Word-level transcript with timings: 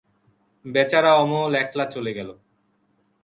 বেচারা 0.65 1.11
অমল 1.13 1.53
একলা 1.55 1.85
চলে 1.85 2.11
গেল। 2.13 2.29